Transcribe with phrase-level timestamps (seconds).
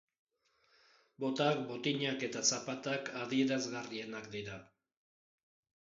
[1.23, 4.61] Botak, botinak eta zapatak adierazgarrienak dira.